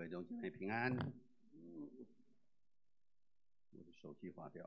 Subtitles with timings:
[0.00, 0.96] 各位弟兄姐妹平安。
[3.70, 4.66] 我的手机划掉。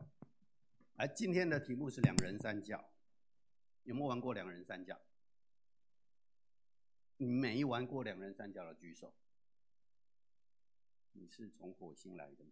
[0.97, 2.87] 来，今天的题目是两人三角，
[3.81, 4.95] 有没有玩过两人三角？
[7.17, 9.11] 你没玩过两人三角的举手。
[11.13, 12.51] 你是从火星来的吗？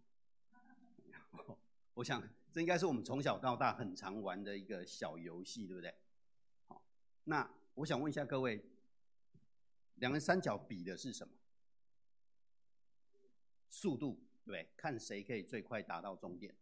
[1.94, 5.94] 我想这应该是我们从小到大很常玩的一个小游戏，对不对？
[6.66, 6.84] 好，
[7.26, 8.66] 那我想问一下各位，
[9.98, 11.36] 两人三角比的是什么？
[13.72, 16.56] 速度，对，看谁可以最快达到终点。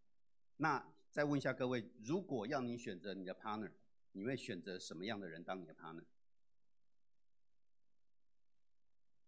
[0.57, 3.71] 那再问一下各位，如果要你选择你的 partner，
[4.11, 6.05] 你会选择什么样的人当你的 partner？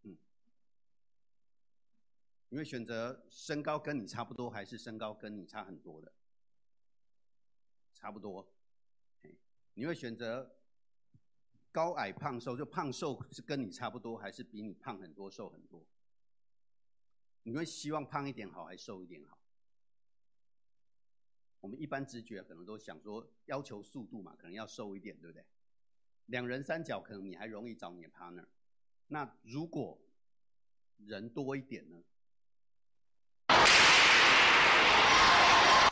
[0.04, 0.18] 嗯，
[2.50, 6.13] 你会选择身高跟你差不多，还是身高跟你差很多的？
[7.94, 8.48] 差不多。
[9.74, 10.55] 你会选择
[11.72, 15.84] 高矮胖瘦，就胖瘦是跟你差不多，还是比你胖很多、瘦很多？
[17.44, 19.38] 你会希望胖一点好，还是瘦一点好？
[21.60, 25.46] 我们一般直觉可能都想说，要求速度嘛，可能要瘦一点，对不对？
[26.27, 28.46] 两人三脚，可能你还容易找你的 partner。
[29.07, 29.99] 那如果
[30.98, 32.04] 人多一点呢？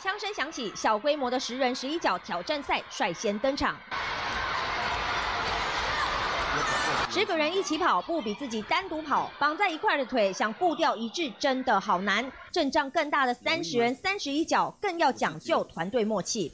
[0.00, 3.78] 枪声响起，小规模的十人十一脚挑战赛率先登场。
[7.12, 9.28] 十个人一起跑，不比自己单独跑。
[9.36, 12.30] 绑在一块的腿，想步调一致，真的好难。
[12.52, 16.52] 阵仗更大的三十人三十一脚，更要讲究团队默契。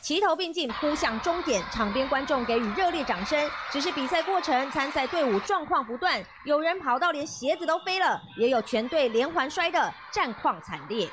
[0.00, 3.50] 齐头并进，扑向终点，场边观众给予热烈掌声。
[3.72, 11.10] 只是比赛过程，参赛队伍状况不断，有人跑到连鞋子都飞了，也有全队连环摔的战况惨烈。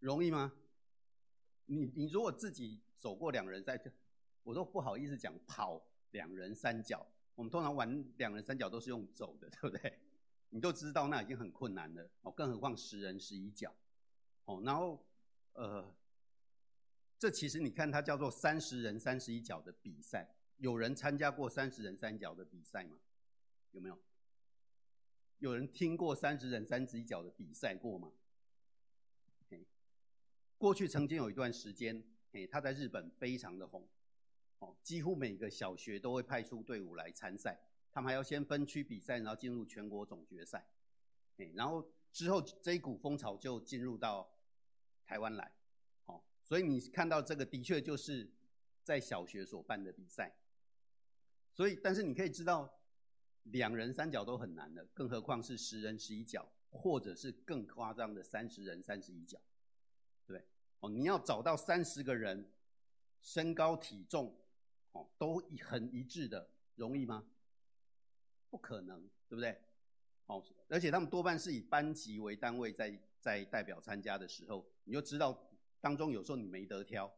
[0.00, 0.50] 容易吗？
[1.66, 2.80] 你你如果自己。
[3.04, 3.78] 走过两人赛，
[4.42, 7.06] 我都不好意思讲跑两人三脚。
[7.34, 9.98] 我们通常玩两人三脚都是用走的，对不对？
[10.48, 13.76] 你都知道那已经很困难了哦，更何况十人十一脚
[14.46, 14.62] 哦。
[14.64, 15.06] 然后
[15.52, 15.94] 呃，
[17.18, 22.96] 这其实你看它叫做三十人三十一脚的比赛，有人参加过三十人三角的比赛吗？
[23.72, 23.98] 有没有？
[25.40, 28.10] 有人听过三十人三十一脚的比赛过吗？
[30.56, 32.02] 过去曾经有一段时间。
[32.34, 33.88] 哎，他在日本非常的红，
[34.58, 37.58] 哦，几乎每个小学都会派出队伍来参赛。
[37.92, 40.66] 他们还要先分区比赛，然后进入全国总决赛。
[41.38, 44.28] 哎，然后之后这一股风潮就进入到
[45.04, 45.52] 台湾来，
[46.06, 48.28] 哦，所以你看到这个的确就是
[48.82, 50.34] 在小学所办的比赛。
[51.52, 52.80] 所以，但是你可以知道，
[53.44, 59.40] 两人三角都很难的，更何况是十人十一脚，或者是更夸张的三十人三十一脚，
[60.26, 60.44] 对
[60.88, 61.00] 不对？
[61.00, 62.50] 你要找到三十个人，
[63.20, 64.34] 身高体重，
[64.92, 67.24] 哦，都很一致的，容易吗？
[68.50, 69.60] 不可能，对不对？
[70.26, 75.50] 哦，而且他们多半是以班级为单位在在代表参加的时候，你就知道
[75.80, 77.12] 当中有时候你没得挑。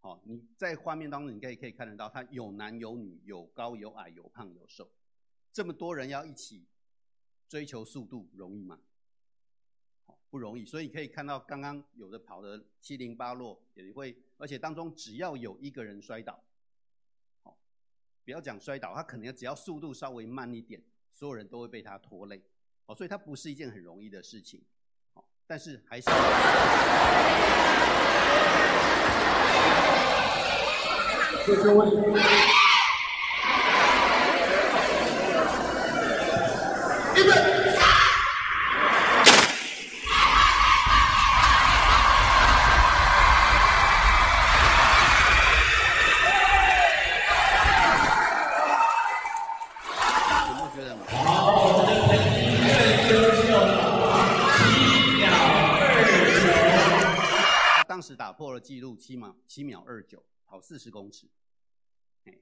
[0.00, 4.90] 好，你在画面当中你可以可以看得到，他有男有女，有高有矮，有胖有瘦，
[5.52, 6.66] 这么多人要一起
[7.48, 8.80] 追求速度，容易吗？
[10.32, 16.42] 不容易，所以你可以看到刚刚有的跑的七零八落，也会，而且当中只要有一个人摔倒，
[17.42, 17.54] 好，
[18.24, 20.82] 不要讲摔倒，他可能只要速度稍微慢一点，
[21.12, 22.42] 所有人都会被他拖累，
[22.86, 24.62] 哦，所以它不是一件很容易的事情，
[25.12, 26.08] 好，但是还是。
[59.02, 61.26] 七秒七秒二九，跑四十公尺。
[62.24, 62.38] 哎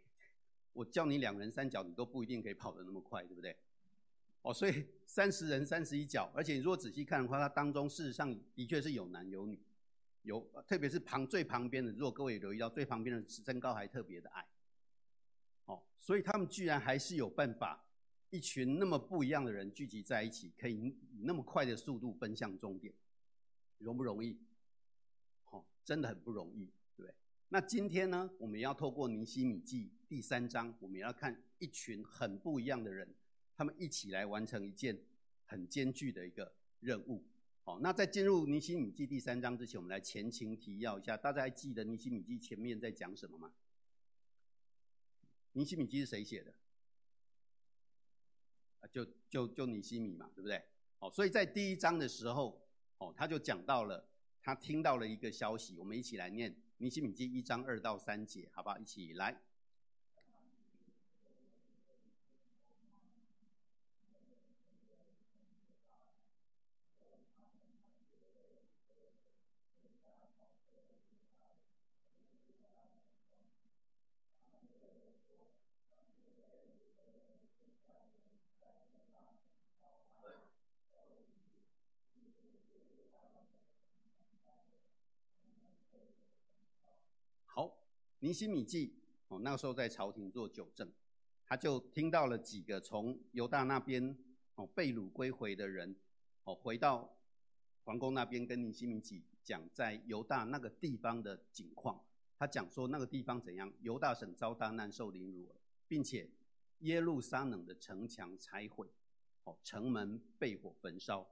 [0.74, 3.56] 我叫你两人三脚，你都不一定可以跑得那么快，对不对？
[4.42, 9.58] 哦，所以三十人三十一脚，而且你如果仔细看的话，它当中事实上的确是有男有女，
[10.22, 14.46] 有特别是旁最旁边的，如果各位留意到最旁边的身高还特别的矮。
[15.64, 17.84] 哦，所以他们居然还是有办法，
[18.30, 20.76] 一群那么不一样的人聚集在一起，可以
[21.10, 22.94] 以那么快的速度奔向终点，
[23.78, 24.38] 容不容易？
[25.84, 26.66] 真的很不容易，
[26.96, 27.14] 对不对？
[27.48, 33.14] 那今天呢，我们要透过尼西米记第三章，我们要看一群很不一样的人，
[33.54, 34.98] 他们一起来完成一件
[35.46, 37.24] 很艰巨的一个任务。
[37.62, 43.52] 好，那在进入尼西米记第三章之前，我们来前情提要一下，大家还记得尼西米记前面在讲什么吗？
[45.52, 46.54] 尼西米记是谁写的？
[48.92, 50.60] 就就就尼西米嘛，对不对？
[51.00, 52.66] 哦，所以在第一章的时候，
[52.98, 54.08] 哦，他就讲到了，
[54.42, 58.78] 他听到了一个消息，我们一起来念尼西米记一章二到三节，好不好？
[58.78, 59.40] 一起来。
[88.20, 88.94] 尼西米记
[89.28, 90.90] 哦，那个时候在朝廷做纠正，
[91.44, 94.16] 他就听到了几个从犹大那边
[94.54, 95.96] 哦被掳归回的人
[96.44, 97.16] 哦，回到
[97.84, 102.02] 皇宫那边跟尼西米记讲在犹大那个地方的景况。
[102.38, 105.54] 他讲说那个地方怎样，犹大省遭大难，受凌辱了，
[105.86, 106.30] 并且
[106.78, 108.90] 耶路撒冷的城墙拆毁，
[109.44, 111.26] 哦，城门被火焚烧，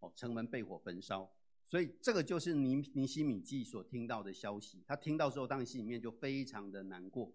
[0.00, 1.30] 哦，城门被火焚烧。
[1.64, 7.32] 所以这个就是尼尼西米记所听到的消息，他听到之后，当然心里面就非常的难过。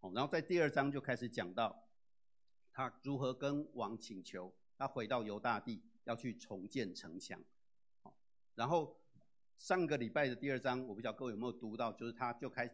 [0.00, 1.88] 哦，然后在第二章就开始讲到
[2.72, 7.38] 他如何跟王请求，他回到犹大地要去重建城墙。
[8.54, 8.98] 然后
[9.58, 12.66] 上个礼拜的第二章，我不知道各位有没有读到，就是他就开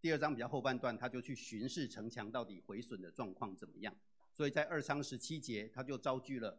[0.00, 3.94] 第二章比较后半段，他就去巡视城墙到底毁损的状况怎么样。
[4.34, 6.58] 所以在二章十七节，他就召集了，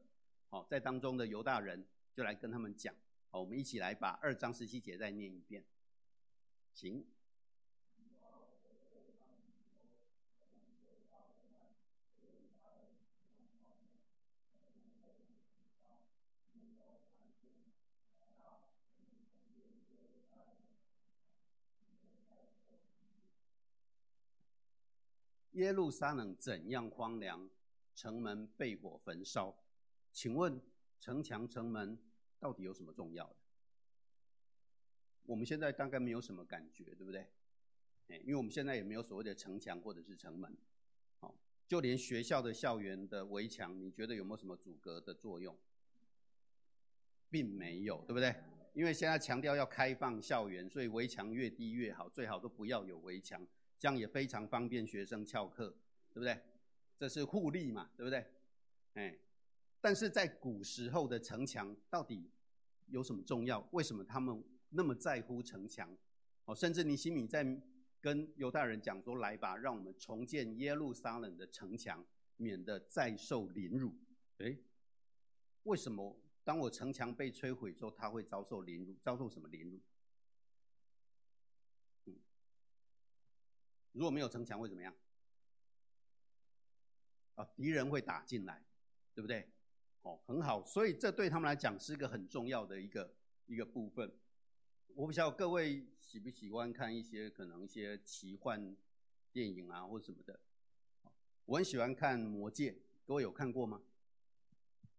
[0.49, 2.95] 哦，在当中的犹大人就来跟他们讲。
[3.31, 5.63] 好，我们一起来把二章十七节再念一遍，
[6.73, 7.05] 行。
[25.51, 27.49] 耶路撒冷怎样荒凉，
[27.93, 29.55] 城门被火焚烧？
[30.11, 30.59] 请问
[30.99, 32.08] 城墙、城门？
[32.39, 33.35] 到底有什么重要的？
[35.23, 37.27] 我们现在大概没有什么感觉，对不对？
[38.07, 40.57] 因为我们现在也没有所谓的城墙或者是城门，
[41.19, 41.35] 好，
[41.67, 45.55] 就连学校的校园的围墙，你觉得有没有什么阻隔的作用？
[47.29, 48.33] 并没有，对不对？
[48.73, 53.45] 因为现在强调要开放校园，所以围墙越低越好，最好都不要有围墙，
[53.77, 55.69] 这样也非常方便学生翘课，
[56.09, 56.41] 对不对？
[56.97, 58.25] 这是互利嘛，对不对？
[58.95, 59.19] 哎。
[59.81, 62.29] 但是在古时候的城墙到底
[62.87, 63.59] 有什么重要？
[63.71, 65.97] 为什么他们那么在乎城墙？
[66.45, 67.45] 哦，甚至尼西米在
[68.01, 72.05] 跟犹大人讲说：“来吧，让我们重建耶路撒冷的城墙，
[72.37, 73.93] 免得再受凌辱。”
[74.39, 74.63] 诶，
[75.63, 78.95] 为什么当我城墙被摧毁之后，他会遭受凌辱？
[79.01, 79.79] 遭受什么凌辱？
[83.91, 84.93] 如果没有城墙会怎么样？
[87.35, 88.63] 啊，敌人会打进来，
[89.13, 89.49] 对不对？
[90.01, 93.13] 哦，很好，所以这对他们来讲是一个很重要的一个
[93.45, 94.11] 一个部分。
[94.95, 98.75] 我不知道各位喜不喜欢看一些可能一些奇幻
[99.31, 100.39] 电影啊，或什么的。
[101.45, 102.71] 我很喜欢看《魔戒》，
[103.05, 103.81] 各位有看过吗？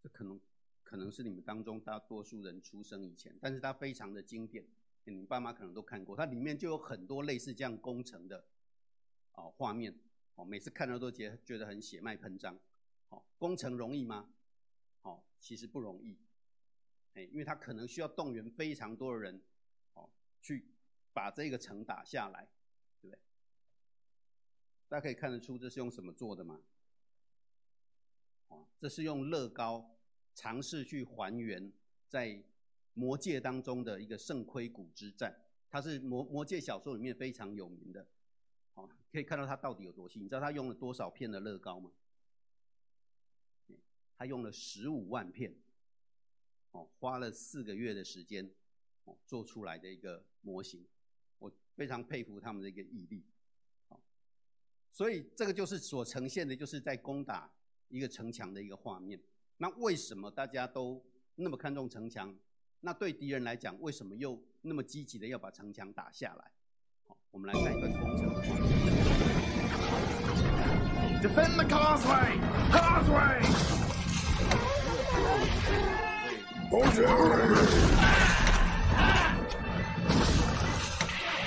[0.03, 0.41] 这可能
[0.83, 4.65] 可能是你们当中大多数人出生以前，但是它非常的经典，
[5.05, 6.17] 你爸妈可能都看过。
[6.17, 8.45] 它里面就有很多类似这样工程的
[9.33, 9.95] 哦画面
[10.35, 12.59] 哦，每次看到都觉觉得很血脉喷张。
[13.09, 14.29] 哦，工程容易吗？
[15.41, 16.19] 其实不容易，
[17.15, 19.43] 哎，因为他可能需要动员非常多的人，
[19.95, 20.09] 哦，
[20.41, 20.69] 去
[21.13, 22.49] 把这个城打下来，
[23.01, 23.21] 对不对？
[24.89, 26.61] 大家可以看得出这是用什么做的吗？
[28.49, 29.97] 哦，这是用乐高
[30.35, 31.73] 尝试去还原
[32.07, 32.45] 在
[32.93, 38.07] 魔戒当中的一个圣盔谷之战，它是魔魔戒小说里面非常有名的，
[38.75, 41.91] 哦，可以看到它到底有多细，你知道它用了多少片的乐高吗？
[44.21, 45.51] 他用了十五万片，
[46.73, 48.47] 哦，花了四个月的时间，
[49.05, 50.87] 哦，做出来的一个模型，
[51.39, 53.25] 我非常佩服他们的一个毅力，
[53.89, 53.99] 哦，
[54.93, 57.51] 所以这个就是所呈现的，就是在攻打
[57.89, 59.19] 一个城墙的一个画面。
[59.57, 61.03] 那为什么大家都
[61.35, 62.39] 那么看重城墙？
[62.81, 66.53] 那对敌人来讲，为什么又那么积极的要把城墙打下来？
[67.07, 68.69] 好，我们来看一段攻城的画面。
[71.23, 72.39] Defend the causeway!
[72.71, 73.90] Causeway!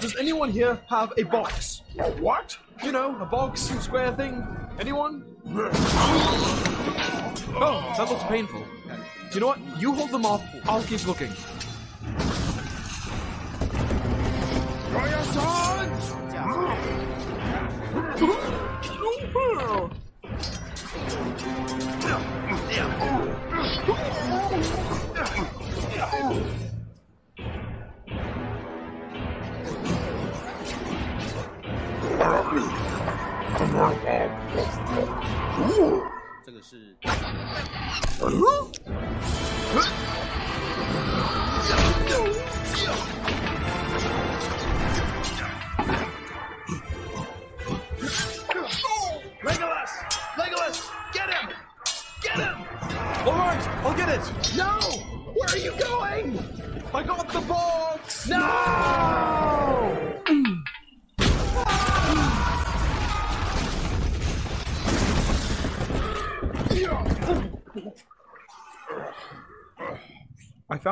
[0.01, 1.81] Does anyone here have a box?
[2.19, 2.57] What?
[2.83, 4.45] You know, a box, square thing.
[4.79, 5.23] Anyone?
[7.55, 8.63] Oh, that looks painful.
[9.33, 9.59] You know what?
[9.79, 11.31] You hold them off, I'll keep looking.
[36.45, 36.95] 这个是。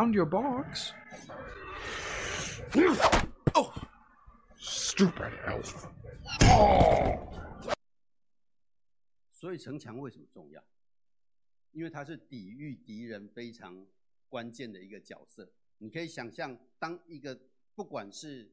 [0.01, 0.93] Found your box.
[3.53, 3.71] Oh!
[4.57, 5.85] Stupid elf.
[9.31, 10.63] 所以城墙为什么重要？
[11.71, 13.85] 因为它是抵御敌人非常
[14.27, 15.51] 关键的一个角色。
[15.77, 17.39] 你可以想象，当一个
[17.75, 18.51] 不管是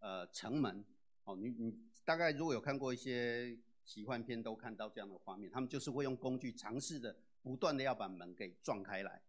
[0.00, 0.84] 呃城门
[1.24, 9.22] 哦，你你大概如果有看过一些奇幻片，都看到这样的画面，他们就是会用工具尝试着不断的要把门给撞开来，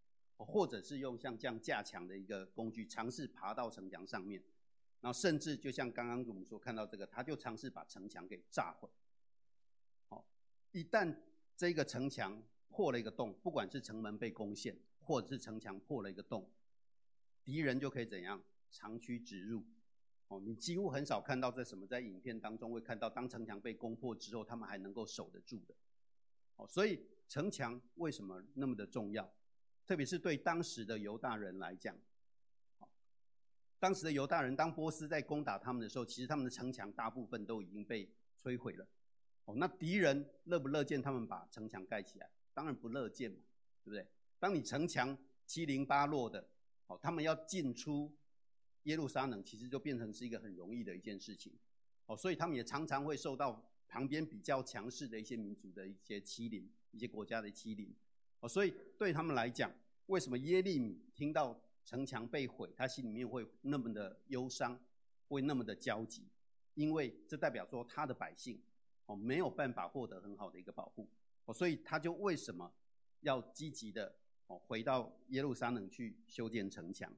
[0.45, 4.43] 或者是用像这样架墙的一个工具尝试爬到城墙上面，
[4.99, 8.89] 然后甚至就像刚刚我们说看到这个，他就尝试把城墙给炸毁。
[10.09, 10.25] 好，
[10.71, 11.15] 一旦
[11.55, 16.49] 这个城墙破了一个洞，不管是城门被攻陷，或者是城墙破了一个洞，
[17.43, 19.63] 敌人就可以怎样长驱直入？
[20.27, 25.75] 哦，你几乎很少看到在什么在影片当中会看到，当城墙被攻破之后，他们还能够守得住的。
[26.55, 29.29] 哦，所以城墙为什么那么的重要？
[29.85, 31.97] 特别是对当时的犹大人来讲，
[33.79, 38.09] 当时的犹大人当波斯在攻打他们的时候，其实他们的城墙大部分都已经被
[38.41, 38.87] 摧毁了。
[39.45, 42.29] 哦，那敌人乐不乐见他们把城墙盖起来？
[42.53, 43.37] 当然不乐见嘛，
[43.83, 44.07] 对不对？
[44.39, 46.47] 当你城墙七零八落的，
[46.87, 48.15] 哦，他们要进出
[48.83, 51.51] 耶路撒冷，其实就变成是一个很容易的一件事情，
[52.05, 57.91] 哦，所以他们也常常会受到旁边比较强势的一些民族的一些欺凌，一些国家的欺凌，
[58.41, 59.71] 哦，所以对他们来讲，
[60.07, 64.77] 为什么耶利米听到城墙被毁，他心里面会那么的忧伤，
[65.27, 66.27] 会那么的焦急？
[66.73, 68.61] 因为这代表说他的百姓，
[69.05, 71.07] 哦，没有办法获得很好的一个保护
[71.45, 71.53] 哦。
[71.53, 72.71] 所以他就为什么
[73.21, 74.15] 要积极的
[74.47, 77.13] 哦回到耶路撒冷去修建城墙？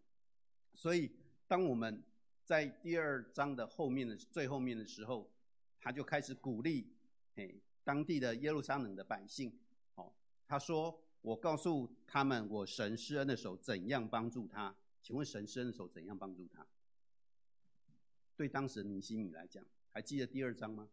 [0.73, 1.11] 所以
[1.47, 2.03] 当我们
[2.43, 5.31] 在第二章的后面的最后面的时候，
[5.79, 6.91] 他就开始鼓励
[7.35, 9.57] 诶当地的耶路撒冷的百姓
[9.95, 10.11] 哦，
[10.47, 14.75] 他说：“我告诉他们，我神施恩的手怎样帮助他？
[15.01, 16.67] 请问神施恩的手怎样帮助他？”
[18.37, 20.89] 对当时的尼希米来讲，还记得第二章吗？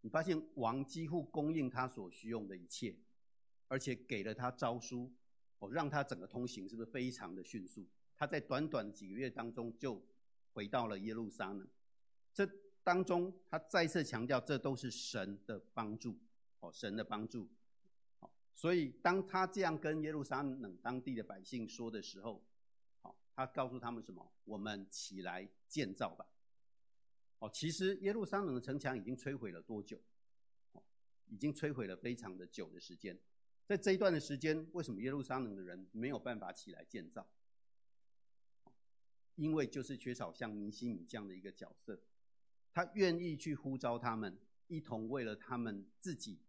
[0.00, 2.96] 你发现王几乎供应他所需用的一切，
[3.68, 5.12] 而且给了他诏书，
[5.58, 7.86] 哦，让他整个通行是不是非常的迅速？
[8.16, 10.00] 他在短短几个月当中就
[10.52, 11.68] 回到了耶路撒冷。
[12.32, 12.48] 这
[12.84, 16.16] 当中他再次强调，这都是神的帮助，
[16.60, 17.48] 哦，神的帮助。
[18.54, 22.44] 所以当他这样跟耶路撒冷当地的百姓说的时候，
[23.00, 24.32] 好，他告诉他们什么？
[24.44, 26.26] 我们起来建造吧。
[27.38, 29.98] 哦，其实耶路撒冷的城墙已经摧毁了多久？
[31.26, 33.18] 已经摧毁了非常的久的时间。
[33.64, 37.26] 在这一段的时间，为什么耶路撒冷的人没有办法起来建造？
[39.36, 41.98] 因为就是缺少像尼希米这样的一个角色，
[42.74, 46.40] 他愿意去呼召他们，一同为了他们自己，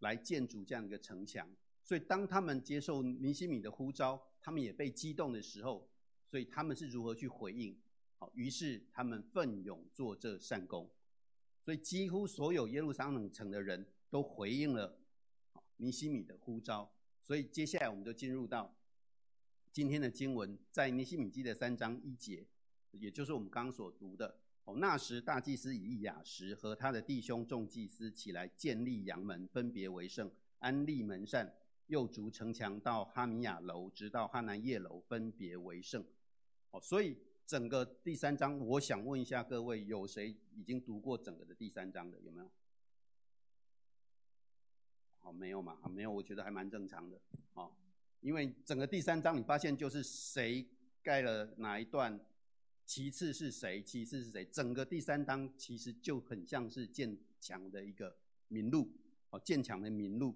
[0.00, 1.48] 来建筑这样一个城墙。
[1.82, 5.88] 所以当他们接受尼西米的呼召，他们也被激动的时候，
[6.26, 7.78] 所以他们是如何去回应？
[8.18, 10.90] 好，于是他们奋勇做这善功，
[11.64, 14.98] 所以几乎所有耶路撒冷城的人都回应了
[15.76, 16.92] 尼西米的呼召。
[17.22, 18.74] 所以接下来我们就进入到
[19.72, 22.46] 今天的经文，在尼西米记的三章一节，
[22.90, 24.40] 也就是我们刚刚所读的。
[24.68, 31.50] 哦，那时大祭司以利亚实和他的弟兄众祭司起来建立羊门，分别为圣，安立门扇，
[31.86, 36.04] 又筑城墙到哈米亚楼，直到哈南叶楼，分别为圣。
[36.70, 37.16] 哦，所以。
[37.48, 42.20] 整个第三章，我想问一下各位，有谁已经读过整个的第三章的？
[42.20, 42.50] 有没有？
[45.20, 45.78] 好，没有嘛？
[45.88, 47.18] 没有，我觉得还蛮正常的。
[47.54, 47.72] 哦，
[48.20, 50.68] 因为整个第三章，你发现就是谁
[51.02, 52.20] 盖了哪一段，
[52.88, 58.16] 其次是谁，其次是谁，整个第三章其实就很像是建墙的一个
[58.48, 58.90] 名录，
[59.28, 60.34] 哦，建墙的名录，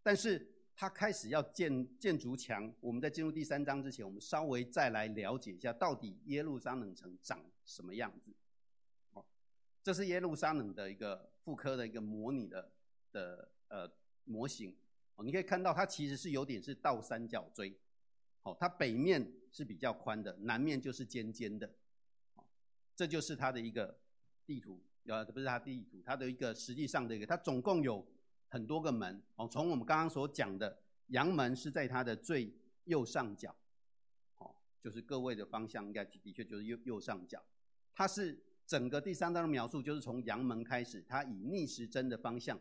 [0.00, 0.54] 但是。
[0.80, 8.32] 他开始要建建筑墙，我们在进入第三章之前，我们稍微再来了解一下，到底耶路撒冷城长什么样子。
[9.12, 9.26] 哦，
[9.82, 12.70] 这是耶路撒冷的一个复刻的一个模拟的
[13.10, 13.90] 的呃
[14.22, 14.72] 模型。
[15.16, 17.76] 哦，你可以看到它其实是有点是倒三角锥。
[18.44, 21.68] 哦，它北面是比较宽的，南面就是尖尖的。
[22.98, 23.96] 这就是它的一个
[24.44, 28.04] 地图，呃，不是它地图，它的一个实际上的一个，它总共有
[28.48, 29.46] 很多个门哦。
[29.46, 30.76] 从我们刚刚所讲的
[31.10, 32.52] 阳门是在它的最
[32.86, 33.54] 右上角，
[34.38, 34.52] 哦，
[34.82, 37.40] 就是各位的方向应该的确就是右右上角。
[37.94, 38.36] 它是
[38.66, 42.58] 整个第三章的描述，就是从阳门开始，它以逆时针的方向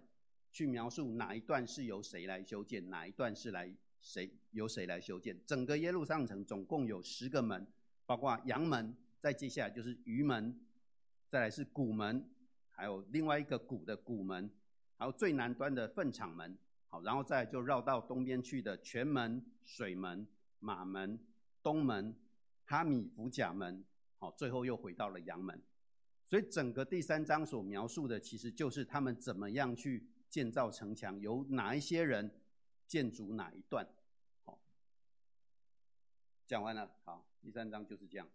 [0.51, 5.35] 去描述哪一段是由谁来修建，哪一段是来谁由谁来修建。
[5.47, 7.65] 整个耶路撒冷城总共有十个门，
[8.05, 8.95] 包括阳门，
[9.27, 10.57] 再接下来就是鱼门，
[11.27, 12.25] 再来是鼓门。
[12.71, 14.49] 还有另外一个鼓的鼓门，
[14.95, 16.57] 还有最南端的粪场门，
[16.87, 20.25] 好，然后再就绕到东边去的泉门、水门、
[20.59, 21.19] 马门、
[21.61, 22.15] 东门、
[22.63, 23.83] 哈米福甲门，
[24.17, 25.61] 好，最后又回到了阳门。
[26.25, 32.31] 所以整个第三章所描述的，其实就是他们怎么样去建造城墙，由哪一些人
[32.87, 33.85] 建筑哪一段。
[34.45, 34.57] 好，
[36.45, 38.25] 讲完了，好，第三章就是这样。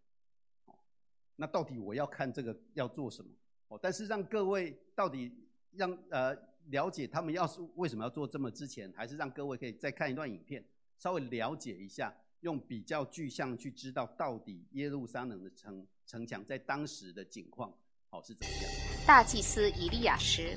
[1.42, 3.28] 那到底我要看这个要做什么？
[3.66, 5.34] 哦但是让各位到底
[5.72, 6.32] 让呃
[6.66, 10.64] 了解他们要是为什么要做这么之前，还是让各位可以再看一段影片，
[11.00, 17.74] 稍微了解一下，用比较具象去知道到底耶路撒冷的城城墙在当时的景况
[18.08, 18.70] 好是怎么样。
[19.04, 20.56] 大祭司以利亚实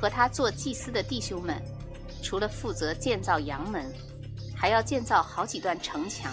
[0.00, 1.62] 和他做祭司的弟兄们，
[2.24, 3.86] 除了负责建造阳门，
[4.56, 6.32] 还要建造好几段城墙，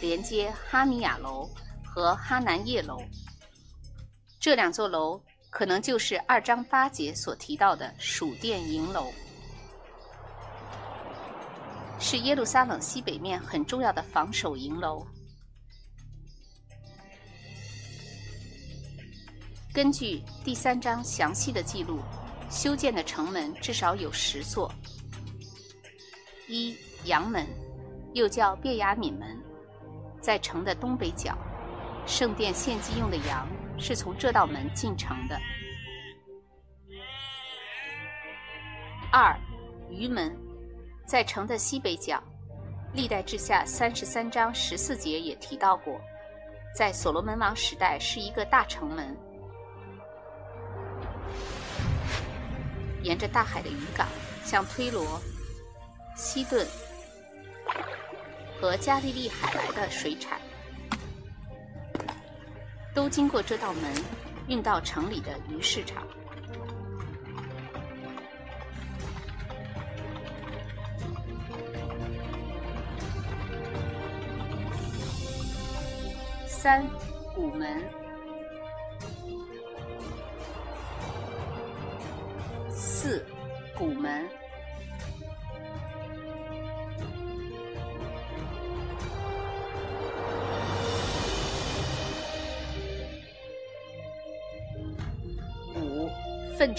[0.00, 1.48] 连接哈米亚楼
[1.84, 2.98] 和哈南叶楼
[4.48, 5.20] 这两座楼。
[5.50, 9.12] 可能就是二章八节所提到的属殿营楼，
[11.98, 15.06] 是耶路撒冷西北面很重要的防守营楼。
[19.74, 22.00] 根据第三章详细的记录，
[22.50, 24.72] 修建的城门至少有十座。
[26.46, 26.74] 一
[27.04, 27.46] 阳门，
[28.14, 29.38] 又叫便雅敏门，
[30.22, 31.36] 在城的东北角，
[32.06, 33.46] 圣殿献祭用的羊。
[33.78, 35.38] 是从这道门进城的。
[39.10, 39.34] 二，
[39.90, 40.36] 鱼门，
[41.06, 42.22] 在城的西北角，
[42.92, 46.00] 历代志下三十三章十四节也提到过，
[46.74, 49.16] 在所罗门王时代是一个大城门，
[53.02, 54.06] 沿着大海的渔港，
[54.44, 55.18] 向推罗、
[56.14, 56.66] 西顿
[58.60, 60.38] 和加利利海来的水产。
[62.98, 63.94] 都经过这道门，
[64.48, 66.04] 运到城里的鱼市场。
[76.48, 76.84] 三，
[77.36, 77.80] 古门。
[82.68, 83.24] 四，
[83.76, 84.28] 古门。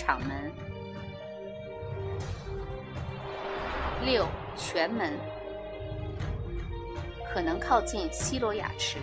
[0.09, 0.51] 场门，
[4.03, 5.13] 六泉门，
[7.31, 8.97] 可能靠近西罗雅池。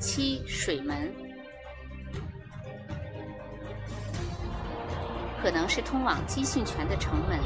[0.00, 1.14] 七水门，
[5.40, 7.38] 可能是通往基训泉的城门。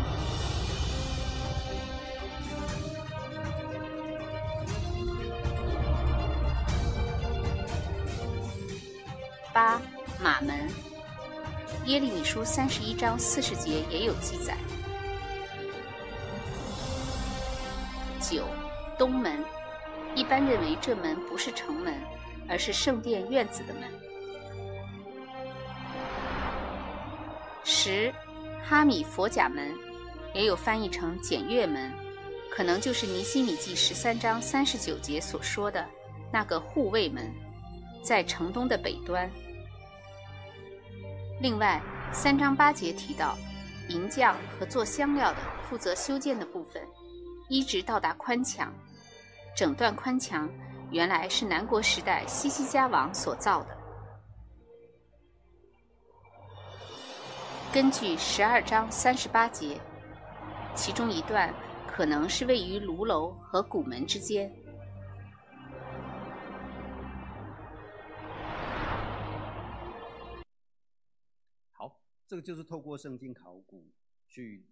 [12.37, 14.55] 书三十一章四十节也有记载。
[18.21, 18.45] 九
[18.99, 19.43] 东门，
[20.15, 21.95] 一般认为这门不是城门，
[22.47, 23.85] 而是圣殿院子的门。
[27.65, 28.13] 十
[28.63, 29.75] 哈米佛甲门，
[30.35, 31.91] 也有翻译成检阅门，
[32.51, 35.83] 可能就是尼西米记十三章三十九节所说的
[36.31, 37.33] 那个护卫门，
[38.05, 39.27] 在城东的北端。
[41.41, 41.81] 另外，
[42.13, 43.37] 三章八节提到，
[43.89, 45.39] 银匠和做香料的
[45.69, 46.83] 负责修建的部分，
[47.49, 48.73] 一直到达宽墙。
[49.55, 50.51] 整段宽墙
[50.91, 53.77] 原来是南国时代西西家王所造的。
[57.73, 59.79] 根据十二章三十八节，
[60.75, 61.53] 其中一段
[61.87, 64.51] 可能是位于炉楼和鼓门之间。
[72.27, 73.89] 这个就是透过圣经考古
[74.27, 74.67] 去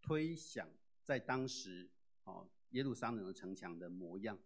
[0.00, 0.68] 推想，
[1.02, 1.90] 在当时
[2.24, 4.38] 哦耶路撒冷的城墙的模样。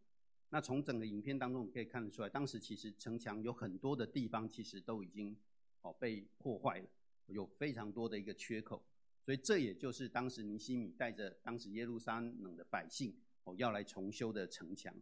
[0.51, 5.37] 那从整个影片当中，我们可以看得出来，当时其实城墙有很多的地方其实都已经
[5.83, 6.89] 哦被破坏了，
[7.27, 8.83] 有非常多的一个缺口。
[9.23, 14.95] 所以这也就是当时尼西米带着当时耶路撒冷的百姓哦要来重修的城墙。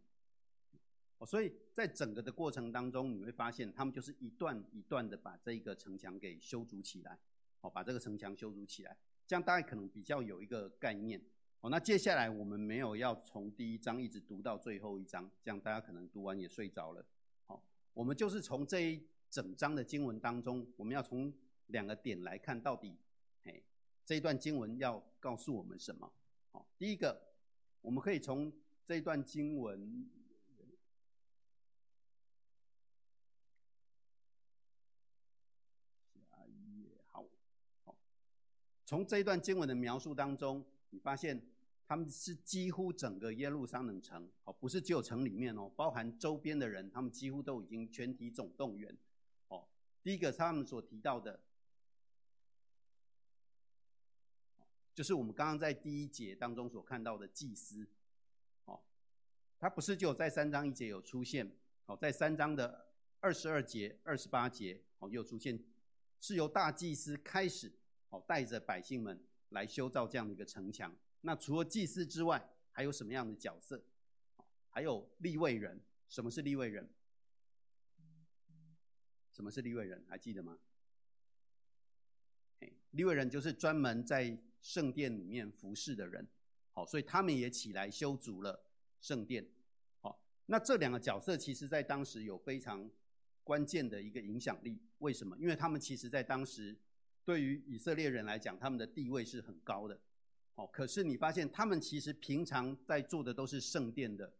[1.18, 7.18] 哦所以在整个的过程当中，你会发现他们就是一段一段的把这个城墙给修筑起来，
[7.60, 11.20] 哦，把这个城墙修筑起来，这样大家可能比较有一个概念。
[11.60, 17.04] 哦，那接下来我们没有要从第一章一直读到最后一章，这样大家可能读完也睡着了。
[17.46, 17.62] 好，
[17.94, 21.32] 我们就是从这一整章的经文当中，我们要从
[21.68, 22.96] 两个点来看到底，
[23.42, 23.64] 嘿，
[24.04, 26.12] 这一段经文要告诉我们什么？
[26.50, 27.20] 好，第一个，
[27.80, 28.52] 我们可以从
[28.84, 30.08] 这一段经文。
[38.86, 41.42] 从这一段经文的描述当中，你发现
[41.88, 48.96] 他们是几乎整个耶路撒冷城哦，不是只有城里面哦，包含周边的人，他们几乎都已经全体总动员
[49.48, 49.66] 哦。
[50.04, 51.40] 第一个他们所提到的，
[54.94, 57.88] 就是我们刚刚在第一节当中所看到的祭司
[58.66, 58.80] 哦，
[59.58, 61.50] 他不是只有在三章一节有出现
[61.86, 62.86] 哦，在三章的
[63.18, 65.58] 二十二节、二十八节哦又出现，
[66.20, 67.72] 是由大祭司开始。
[68.20, 70.94] 带着百姓们来修造这样的一个城墙。
[71.22, 73.82] 那除了祭司之外，还有什么样的角色？
[74.70, 75.80] 还有立位人。
[76.08, 76.88] 什么是立位人？
[79.32, 80.04] 什么是立位人？
[80.08, 80.58] 还记得吗？
[82.92, 86.26] 立位人就是专门在圣殿里面服侍的人。
[86.70, 88.64] 好，所以他们也起来修筑了
[89.00, 89.46] 圣殿。
[90.00, 92.88] 好，那这两个角色其实在当时有非常
[93.42, 94.80] 关键的一个影响力。
[94.98, 95.36] 为什么？
[95.38, 96.76] 因为他们其实在当时。
[97.26, 99.98] 对于以色列人来讲，他们的地位是很高的，
[100.54, 100.64] 哦。
[100.72, 104.32] 可是你发现，他们其实平常在做的都是圣殿的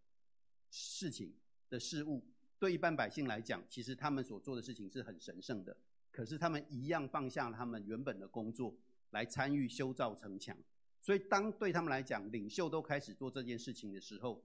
[0.71, 1.35] 事情
[1.69, 2.25] 的事物。
[2.61, 5.77] 对一般百姓来讲，其实他们所做的事情是很神圣的。
[6.13, 8.75] 可是他们一样放下了他们原本的工作，
[9.11, 10.57] 来参与修造城墙。
[11.03, 14.45] 所以，当对他们来讲，领袖都开始做这件事情的时候，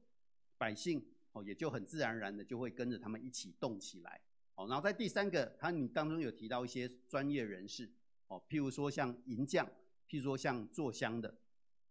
[0.57, 4.19] 百姓哦也就很自然而然的就会跟着他们一起动起来。
[4.55, 7.87] 哦，然后在第三个，他你当中有提到一些专业人士。
[8.31, 9.67] 哦，譬如说像银匠，
[10.07, 11.37] 譬如说像做香的，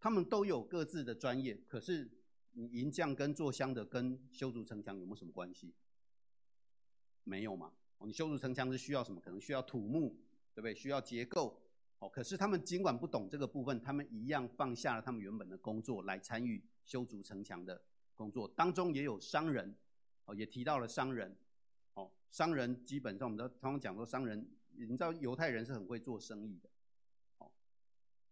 [0.01, 1.55] 他们都有各自的专业。
[1.69, 2.11] 可是，
[2.53, 5.75] 你银匠跟做香的跟修筑城墙有没有什么关系？
[7.25, 7.75] 没有嘛。
[7.99, 9.21] 哦，你修筑城墙是需要什么？
[9.21, 10.19] 可能需要土木，
[10.55, 10.75] 对不对？
[10.75, 11.61] 需要结构。
[11.99, 17.79] 哦，可是他们尽管不懂这个部分，他们一样放下了他们原本的工作来参与修筑城墙的
[18.15, 18.49] 工作。
[18.57, 19.77] 当中也有商人，
[20.25, 21.37] 哦，也提到了商人。
[21.93, 24.51] 哦，商人基本上我们都通常讲说商人。
[24.87, 26.69] 你知道犹太人是很会做生意的，
[27.39, 27.51] 哦，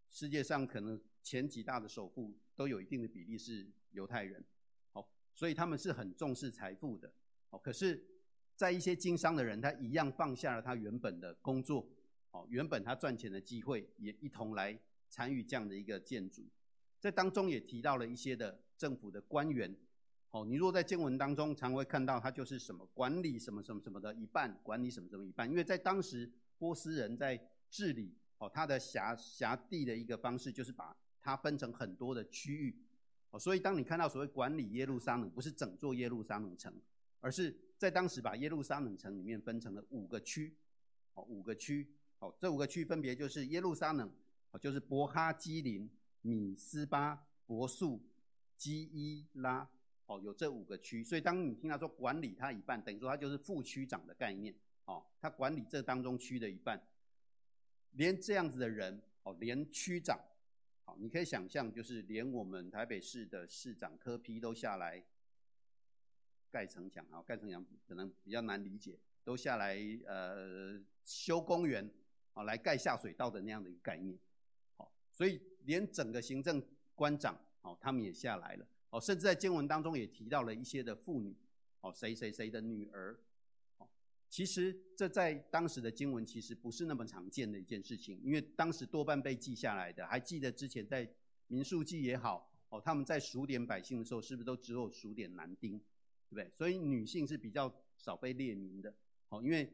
[0.08, 4.44] 世界上可能前几大的首富都有一定的比例是犹太人，
[4.92, 7.12] 哦，所以他们是很重视财富的，
[7.50, 8.02] 哦，可是，
[8.56, 11.88] 在一些经商的人，他一样放下了他原本的工作，
[12.30, 16.48] 哦，原本他赚钱的机会，也一同来参与这样的一个建筑，
[16.98, 19.76] 在当中也提到了一些的政府的官员。
[20.30, 25.48] 哦，你若在经文当中常会看到，他就是什么管理什么什么什么的一半，管理什么什么一半。
[25.50, 32.78] 因为在当时波斯人在治理哦，他的辖辖地的一个方式就是把它分成很多的区域。
[33.30, 36.72] 哦，所以当你看到所谓管理耶路撒冷，不是整座耶路撒冷城，
[37.20, 40.54] 而是在当时把耶路撒冷城里面分成了五个区。
[41.14, 41.94] 哦，五个区。
[42.18, 44.12] 哦，这五个区分别就是耶路撒冷，
[44.50, 45.88] 哦，就是伯哈基林、
[46.20, 48.02] 米斯巴、伯素、
[48.56, 49.66] 基伊拉。
[50.08, 54.54] 哦，有这五个区，所以当你听他说管理他一半，等于说他就是副区长的概念。
[54.86, 56.82] 哦，他管理这当中区的一半，
[57.90, 60.18] 连这样子的人，哦，连区长，
[60.86, 65.04] 好，你可以想象，就是连我们台北市的市长柯批都下来
[66.50, 71.86] 盖城墙啊，盖城墙可能比较难理解，都下来呃修公园，
[72.32, 74.18] 啊，来盖下水道的那样的一个概念。
[74.78, 78.66] 好，所以连整个行政官长，哦，他们也下来了。
[78.90, 81.36] 哦，甚至在经文当中也提到了一些的妇女，
[81.82, 83.18] 哦，谁谁谁的女儿，
[83.76, 83.86] 哦，
[84.30, 91.06] 其实这在当时的经文其实不是那么常见的一件事情，因为当时多半被记下来的，还记得之前在
[91.48, 96.50] 民数记也好，哦，他们在数点百姓的时候，是不是都只有数点男丁，对不对？
[96.56, 98.94] 所以女性是比较少被列名的，
[99.28, 99.70] 哦，因为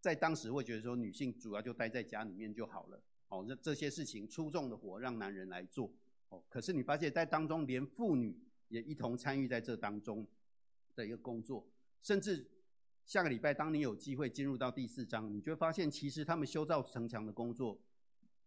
[0.00, 2.98] 在当时会觉得说女性主要就待在家里面就好了，
[3.28, 5.92] 哦，这这些事情粗重的活让男人来做，
[6.30, 8.34] 哦，可是你发现在当中连妇女。
[8.74, 10.26] 也一同参与在这当中
[10.96, 11.64] 的一个工作，
[12.02, 12.44] 甚至
[13.04, 17.80] 下个礼拜，当你有机会进入到第四章，你就会发现，其实他们修造城墙的工作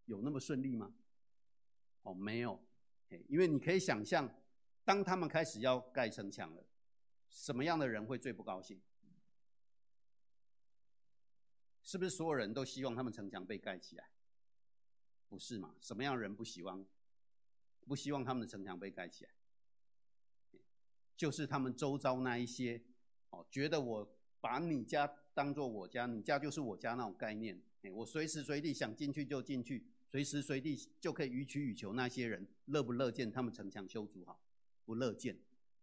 [0.04, 0.94] 有那么顺利吗？
[2.02, 2.62] 哦，没有，
[3.30, 4.30] 因为你可以想象，
[4.84, 6.66] 当他们开始要盖城墙了，
[7.30, 8.82] 什么样的人会最不高兴？
[11.82, 14.10] 是不是所有人都希望他们城墙被盖起来？
[15.30, 15.74] 不是嘛？
[15.80, 16.86] 什么样人不希望？
[17.86, 19.32] 不希望他们的城墙被盖起来？
[21.18, 22.82] 就是他们周遭那一些
[23.32, 24.08] 哦，觉得我
[24.40, 31.94] 把你家当做我家，你家就是我家那种概念，哎，我随时随地想进去就进去，随时随地就可以予取予求。
[31.94, 34.40] 那些人乐不乐见他们城墙修筑好？
[34.86, 35.36] 不乐见。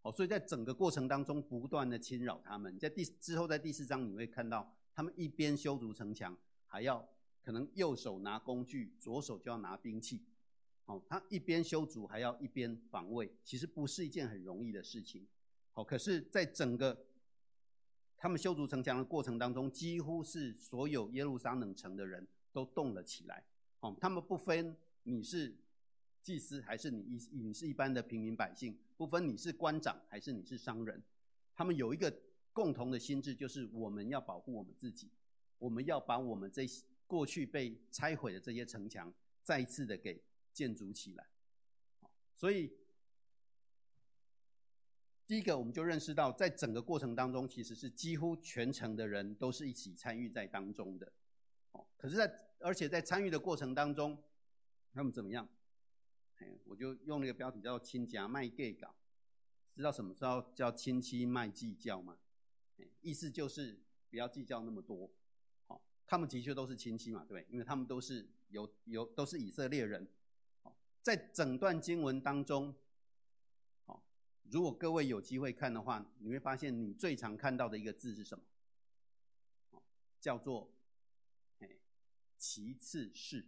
[0.03, 2.79] 哦，所以在整个过程当中不断的侵扰他们。
[2.79, 7.09] 在第之后，在第四章你会看到，他们一边修筑城墙，还要
[7.43, 10.23] 可能右手拿工具，左手就要拿兵器。
[10.87, 15.27] 哦，他一边修筑还要一边防卫，其实不是一件很容易的事情。
[15.73, 17.07] 好，可是，在整个
[18.19, 23.43] 他们修筑城墙的过程当中，几乎是所有耶路撒冷城的人都动了起来。
[23.81, 25.57] 哦，他们不分你是
[26.23, 31.03] 祭司还是你一你是一般的平民百姓，不分你是官长还是你是商人，
[31.55, 32.15] 他们有一个
[32.53, 35.11] 共同的心智，就是我们要保护我们自己，
[35.59, 39.11] 我们要把我们这些过去被拆毁的这些城墙
[39.43, 40.23] 再一次的给。
[40.55, 41.29] 建筑起来，
[42.35, 42.73] 所以
[45.27, 51.13] 第一个我们就认识到，在整个过程当中，其实是几乎全城的人都是一起参与在当中的。
[51.73, 54.23] 哦，可是，在而且在参与的过程当中，
[54.93, 55.49] 他们怎么样？
[56.37, 58.95] 哎我就用那个标题叫做“亲家卖 gay 搞”，
[59.75, 62.17] 知道什么时候叫亲戚卖计较吗？
[63.01, 65.11] 意思就是不要计较那么多。
[65.67, 67.47] 好，他们的确都是亲戚嘛，对不对？
[67.51, 70.07] 因为他们都是有有都是以色列人。
[71.05, 72.75] 在整段经文当中，
[73.85, 74.03] 好，
[74.45, 78.43] 如果各位有机会看的话，你会发现你最常看到的一个字是什么？
[80.19, 80.73] 叫做
[81.61, 81.69] “哎，
[82.39, 83.45] 其次是”。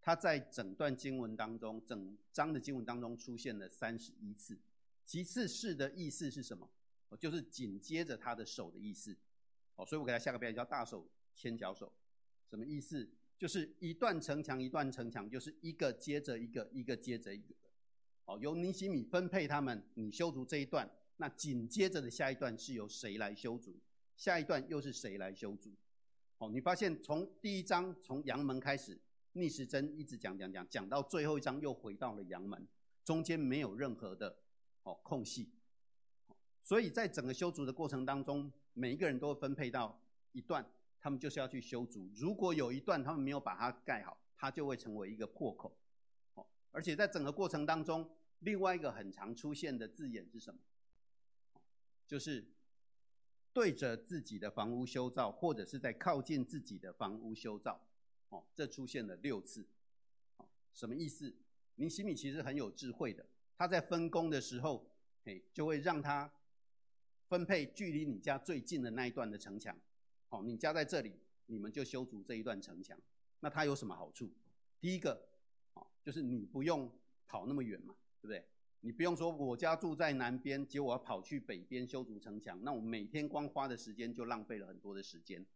[0.00, 4.58] 它在整段经文当中，整章的经文当中出现了三十一次。
[5.04, 6.66] 其次是的意思是什么？
[7.20, 9.14] 就是紧接着他的手的意思。
[9.76, 11.92] 哦，所以我给他下个标题叫“大手牵小手”，
[12.48, 13.06] 什么意思？
[13.38, 17.54] 就是一段城墙，一段城墙，就是一个接着一个，一个接着一个。
[18.24, 23.76] 好，由尼西米分配他们，你修筑这一段，那紧接着的下一段是由谁来修筑？
[24.16, 25.70] 下一段又是谁来修筑？
[26.38, 28.98] 好，你发现从第一章从阳门开始，
[29.32, 32.66] 逆时针一直讲讲讲，讲到最后一章又回到了阳门，
[33.04, 34.38] 中间没有任何的
[34.84, 35.50] 哦空隙。
[36.62, 40.00] 所以在整个修筑的过程当中，每一个人都会分配到
[40.32, 40.64] 一段。
[41.04, 45.76] 他们就是要去修筑，如果有一段他们没有把它盖好，它就会成为一个破口。
[46.32, 50.58] 哦，而且在整个过程当中，另外一个很常出现的字眼是什么？
[52.06, 52.50] 就是
[53.52, 57.86] 对着自己的房屋修造，或者是在靠近自己的房屋修造。
[58.30, 59.68] 哦，这出现了六次。
[60.38, 61.36] 哦，什么意思？
[61.74, 63.26] 尼希米其实很有智慧的，
[63.58, 64.90] 他在分工的时候，
[65.24, 66.32] 哎，就会让他
[67.28, 69.78] 分配距离你家最近的那一段的城墙。
[70.34, 71.14] 哦，你家在这里，
[71.46, 72.98] 你们就修筑这一段城墙。
[73.38, 74.32] 那它有什么好处？
[74.80, 75.28] 第一个，
[75.74, 76.90] 哦，就是你不用
[77.28, 78.44] 跑那么远嘛，对不对？
[78.80, 85.46] 你不用说我家住在南边，结果要跑去北边修筑城墙，那我每天光花的时间就浪费了很多的时间。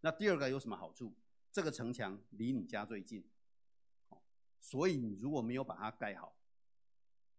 [0.00, 1.12] 那第二个有什么好处？
[1.50, 3.24] 这个城墙离你家最近，
[4.10, 4.22] 哦
[4.60, 6.36] 所以你如果没有把它盖好，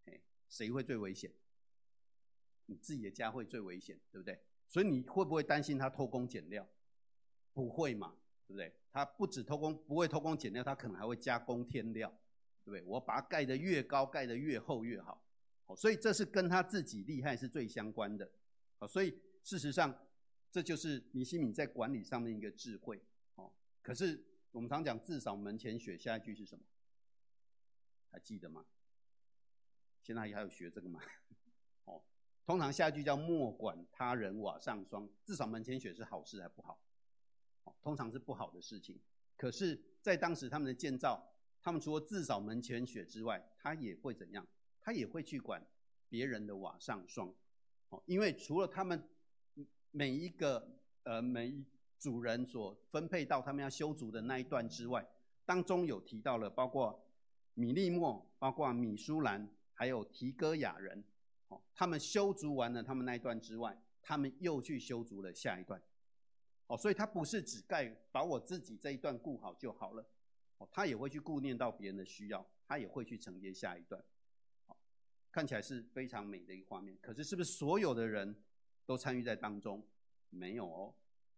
[0.04, 1.32] 哎，谁会最危险？
[2.66, 4.38] 你自己的家会最危险，对不对？
[4.68, 6.68] 所以你会不会担心他偷工减料？
[7.52, 8.14] 不会嘛，
[8.46, 8.72] 对不对？
[8.92, 12.08] 他不止偷工，不会偷工减料，他可能还会加工添料，
[12.64, 12.82] 对不对？
[12.82, 15.24] 我把它盖得越高，盖得越厚越好。
[15.76, 18.28] 所以这是跟他自己厉害是最相关的。
[18.88, 19.96] 所以事实上，
[20.50, 23.00] 这就是尼希米在管理上面一个智慧。
[23.36, 26.64] 哦，可是我们常讲“自扫门前雪”，下一句是什么？
[28.10, 28.66] 还记得吗？
[30.02, 31.00] 现在还有学这个吗？
[31.86, 32.02] 哦，
[32.44, 36.80] 通常下一句叫“莫管他人瓦上霜”，自扫门前雪是好事还不好？
[37.82, 38.98] 通常是不好的事情，
[39.36, 44.46] 可是，在当时他们的建造，他们除了自扫门前雪之外，他也会怎样？
[44.82, 45.64] 他也会去管
[46.08, 47.32] 别人的瓦上霜，
[47.90, 49.02] 哦，因为除了他们
[49.90, 50.66] 每一个
[51.02, 51.64] 呃每一
[51.98, 55.06] 组人所分配到他们要修筑的那一段之外，
[55.44, 57.06] 当中有提到了包括
[57.54, 61.04] 米利莫、包括米舒兰，还有提哥亚人，
[61.48, 65.80] 哦，他们修筑完了他们那一段之外，他们又去修筑了下一段。
[66.70, 70.06] 哦，所以他不是只盖把我自己这一段顾好就好了，
[70.58, 74.00] 哦，他也会去顾念到别人的需要，他也会去承接下一段，
[74.66, 74.76] 哦，
[75.32, 76.96] 看起来是非常美的一个画面。
[77.02, 78.36] 可是，是不是所有的人
[78.86, 79.84] 都参与在当中？
[80.28, 80.94] 没有哦，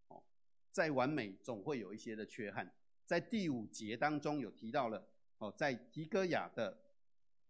[0.08, 0.22] 哦，
[0.70, 2.70] 再完美总会有一些的缺憾。
[3.06, 6.78] 在第五节当中有提到了，哦，在提哥亚的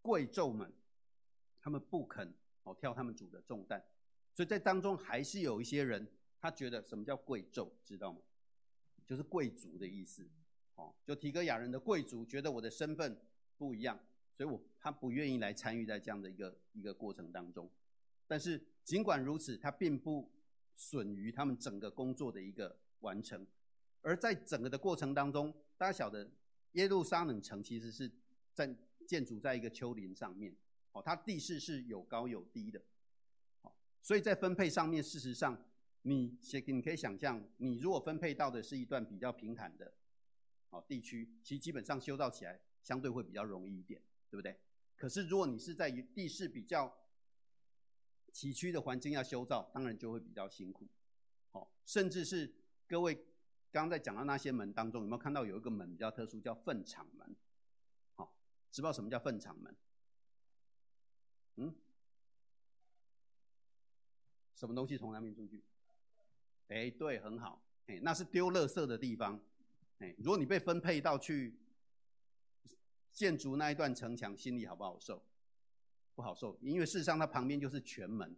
[0.00, 0.72] 贵胄们，
[1.60, 3.84] 他们不肯哦挑他们主的重担，
[4.34, 6.06] 所以在当中还是有一些人。
[6.42, 8.18] 他觉得什么叫贵胄，知道吗？
[9.06, 10.28] 就是贵族的意思。
[10.74, 13.16] 哦，就提哥亚人的贵族觉得我的身份
[13.56, 13.96] 不一样，
[14.34, 17.70] 所以我他不愿意来参与在这样的一个一个过程当中。
[18.26, 20.28] 但是尽管如此，他并不
[20.74, 23.46] 损于他们整个工作的一个完成。
[24.00, 26.28] 而在整个的过程当中，大家晓得
[26.72, 28.10] 耶路撒冷城其实是
[28.52, 28.74] 在
[29.06, 30.56] 建筑在一个丘陵上面，
[30.90, 32.82] 哦，它地势是有高有低的，
[33.60, 35.62] 哦，所以在分配上面，事实上
[36.02, 39.94] 你先你可以想象，你如果分配到的是一段比较平坦的，
[40.70, 44.58] 哦，地区，其实基本上修造起来相对会比较容易一点，对不对？
[44.96, 46.92] 可是如果你是在地势比较
[48.32, 50.88] 崎岖的环境要修造，当然就会比较辛苦，
[51.52, 52.52] 哦，甚至是
[52.86, 53.14] 各位
[53.70, 57.36] 刚刚在讲到那些门当中，有没有看到有一个门比较特殊，叫粪场门？
[58.14, 58.34] 好，
[58.70, 59.76] 知不知道什么叫粪场门？
[61.56, 61.74] 嗯？
[64.54, 65.62] 什么东西从那边出去？
[66.72, 69.38] 哎，对，很好，哎，那是丢垃圾的地方，
[69.98, 71.54] 哎，如果你被分配到去
[73.12, 75.22] 建筑那一段城墙，心里好不好受？
[76.14, 78.34] 不好受，因为事实上它旁边就是泉门，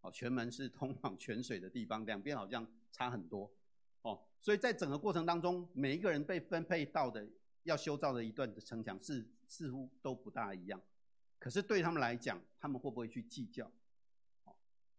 [0.00, 3.48] 哦，泉门是通往泉水的地方，两边好像差很多，
[4.02, 7.24] 哦，所以在整个过程当中，每一个人被分配到的
[7.62, 10.80] 要修造的一段的城墙是似乎都不大一样，
[11.38, 13.70] 可是对他们来讲，他们会不会去计较？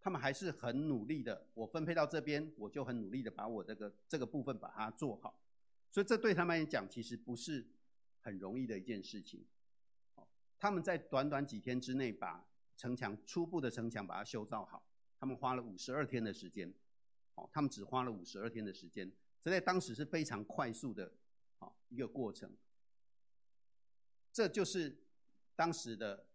[0.07, 5.37] 他们还是很努力的，我分配到这边，我就很努力的把我这个这个部分把它做好，
[5.91, 7.67] 所以这对他们来讲其实不是
[8.21, 9.45] 很容易的一件事情。
[10.57, 12.41] 他们在短短几天之内把
[12.77, 14.81] 城墙初步的城墙把它修造好，
[15.19, 16.73] 他们花了五十二天的时间，
[17.35, 21.11] 哦，他们只花了五十二天的时间，这在当时是非常快速的，
[21.59, 22.49] 啊，一个过程。
[24.31, 25.03] 这就是
[25.53, 26.27] 当时的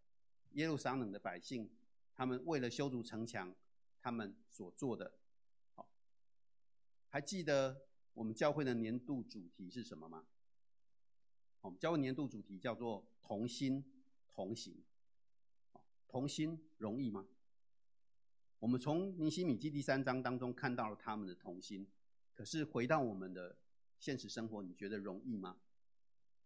[0.51, 1.67] 耶路撒冷的百姓，
[2.13, 3.51] 他们为了修筑城墙，
[4.03, 5.13] 他们所做的。
[5.73, 5.89] 好，
[7.07, 10.25] 还记得我们教会的年度主题是什么吗？
[11.61, 13.83] 我们教会年度主题叫做同心。
[14.35, 14.83] 同行，
[16.07, 17.27] 同心容易吗？
[18.57, 21.87] 我们从尼西米记第三章当中看到了他们的同心，
[22.33, 23.55] 可是回到我们的
[23.99, 25.59] 现实生活，你觉得容易吗？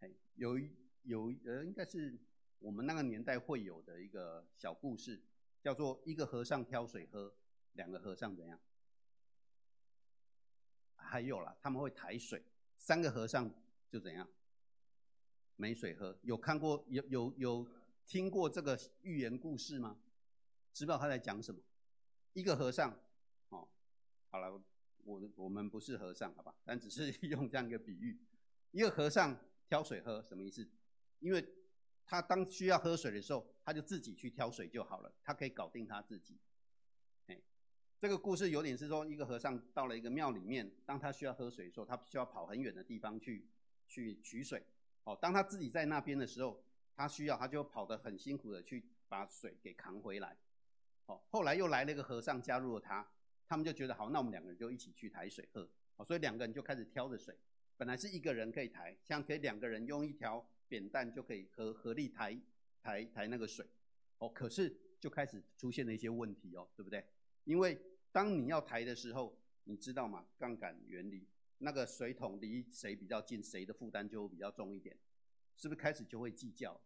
[0.01, 0.59] 哎，有
[1.03, 2.19] 有呃，应该是
[2.59, 5.23] 我们那个年代会有的一个小故事，
[5.61, 7.33] 叫做一个和尚挑水喝，
[7.77, 8.59] 两个和尚怎样？
[10.97, 12.43] 还有啦，他们会抬水，
[12.77, 13.49] 三个和尚
[13.89, 14.27] 就怎样？
[15.55, 17.67] 没水喝，有看过有有有
[18.05, 19.97] 听过这个寓言故事吗？
[20.73, 21.61] 知道他在讲什么？
[22.33, 22.91] 一个和尚，
[23.49, 23.67] 哦，
[24.29, 24.61] 好了，
[25.03, 26.53] 我我们不是和尚，好吧？
[26.65, 28.19] 但只是 用这样一个比喻，
[28.71, 29.35] 一个和尚
[29.67, 30.67] 挑水喝，什么意思？
[31.19, 31.47] 因为
[32.05, 36.37] 他当需要喝水的时候，他就自己去挑水就好了，他可以搞定他自己。
[37.99, 43.47] 这个故事有点是说，一个和尚到了一个庙里面，当他需要喝水的时候，他需要跑很远的地方去
[43.87, 44.63] 去取水。
[45.03, 46.63] 哦，当他自己在那边的时候，
[46.95, 50.37] 他需要，他就跑得很辛苦的去把水给扛回来。
[51.07, 53.07] 哦，后来又来了一个和尚加入了他，
[53.47, 55.67] 他们就觉得好，那我们两个人就一起去抬水喝。
[55.95, 57.35] 哦，所以两个人就开始挑着水，
[57.77, 62.39] 本来是一个人可以抬，像可以两个人用一条扁担就可以合合力抬
[62.83, 63.65] 抬抬那个水。
[64.19, 67.03] 哦，可是就开始出现了一些问题哦，对不对？
[67.47, 67.79] 因为
[68.11, 70.27] 当你要抬的时候，你知道吗？
[70.37, 71.25] 杠杆原理。
[71.59, 74.95] 那个水桶离谁比较近，谁的负担就会比较重一点，
[75.55, 76.79] 是不是开始就会计较？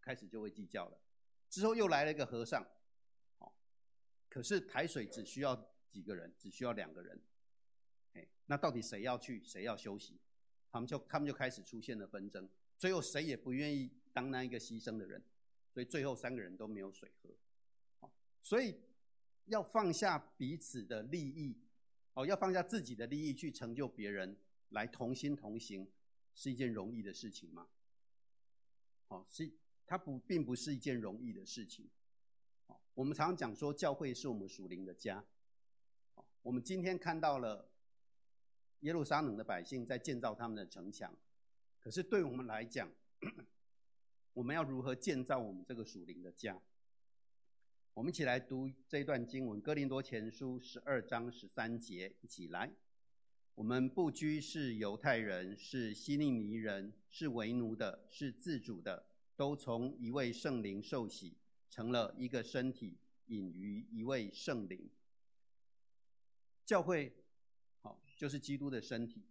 [0.00, 0.98] 开始就会计较了。
[1.50, 2.64] 之后又来了一个和尚，
[4.28, 7.20] 可是抬水只需要几个人，只需要两个人。
[8.12, 10.18] 哎那到底谁要去，谁要休息？
[10.70, 12.48] 他们就他们就开始出现了纷争，
[12.78, 15.22] 最后谁也不愿意当那一个牺牲的人，
[15.68, 18.08] 所以最后三个人都没有水喝。
[18.40, 18.80] 所以
[19.50, 21.56] 要放下彼此的利益。
[22.14, 24.36] 哦，要放下自己的利益去成就别人，
[24.70, 25.88] 来同心同行，
[26.34, 27.68] 是一件容易的事情吗？
[29.08, 29.52] 哦，是，
[29.86, 31.88] 它不，并不是一件容易的事情。
[32.66, 35.24] 哦，我们常常讲说，教会是我们属灵的家。
[36.16, 37.70] 哦，我们今天看到了
[38.80, 41.16] 耶路撒冷的百姓在建造他们的城墙，
[41.78, 42.90] 可是对我们来讲，
[44.34, 46.60] 我们要如何建造我们这个属灵的家？
[47.92, 52.70] 我们一起来读这段经文，《哥林多前书》十二章十三节，一起来。
[53.56, 59.04] 我们不拘是犹太人，是希利尼人，是为奴的，是自主的，
[59.36, 61.36] 都从一位圣灵受洗，
[61.68, 64.88] 成了一个身体，隐于一位圣灵。
[66.64, 67.12] 教会，
[67.80, 69.24] 好，就是基督的身体。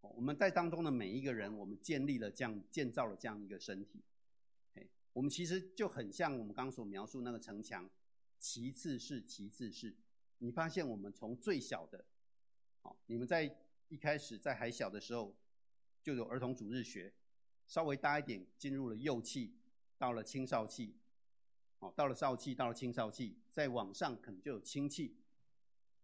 [0.00, 4.02] 我们在当中的每一个人，我们建立了这样，建造了这样一个身体。
[5.14, 7.88] 我们其实就很像我们刚所描述那个城墙，
[8.38, 9.96] 其次是其次是，
[10.38, 12.04] 你发现我们从最小的，
[12.82, 13.56] 好，你们在
[13.88, 15.34] 一开始在还小的时候
[16.02, 17.14] 就有儿童主日学，
[17.66, 19.54] 稍微大一点进入了幼期，
[19.96, 20.96] 到了青少气，
[21.78, 25.16] 哦，到了少气，到了青少气，再往上可能就有青期，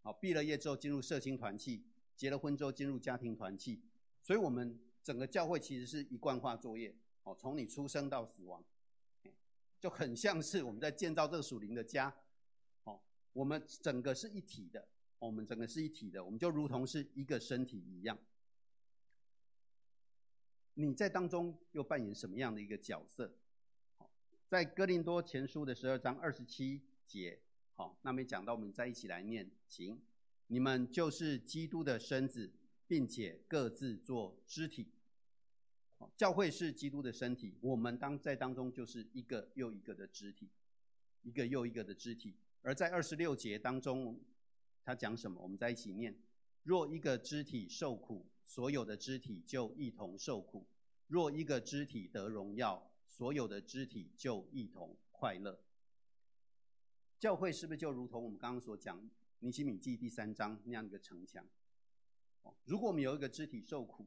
[0.03, 1.85] 好，毕了业之后进入社青团契，
[2.17, 3.83] 结了婚之后进入家庭团契，
[4.23, 6.95] 所以我们整个教会其实是一贯化作业，
[7.25, 8.65] 哦，从你出生到死亡，
[9.81, 12.15] 就很像是我们在建造这个属灵的家，
[12.85, 13.01] 哦，
[13.33, 14.87] 我们整个是一体的，
[15.19, 18.19] 我们整个是一体的，我们就如同是一个身体一样。
[20.75, 23.35] 你在当中又扮演什么样的一个角色？
[24.49, 27.41] 在哥林多前书的十二章二十七节，
[27.75, 29.99] 好，那么讲到我们再一起来念，请
[30.49, 32.53] 你们就是基督的身子，
[32.87, 34.93] 并且各自做肢体。
[36.17, 40.49] 教会是基督的身体，我们当在当中就是一个又一个的肢体，
[41.23, 42.37] 一个又一个的肢体。
[42.63, 44.21] 而在二十六节当中，
[44.85, 45.41] 他讲什么？
[45.43, 46.15] 我们在一起念：
[46.63, 50.67] 若一个肢体受苦，所有的肢体就一同受苦；
[51.07, 55.59] 若一个肢体得荣耀，所有的肢体就一同快乐。
[57.19, 61.47] 教会是不是就如同我们刚刚所讲尼西米记第三章那样一个城墙？
[62.65, 64.07] 如果我们有一个肢体受苦，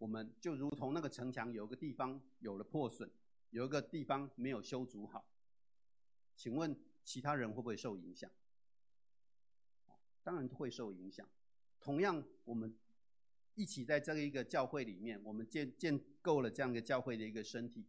[0.00, 3.10] 我们就如同那个城墙有个地方有了破损，
[3.50, 5.22] 有一个地方没有修筑好，
[6.34, 6.74] 请问
[7.04, 8.30] 其他人会不会受影响？
[10.22, 11.28] 当然会受影响。
[11.78, 12.74] 同样，我们
[13.54, 17.84] 一起在这一个教会里面，我们建建构了这样一个教会的一个身体。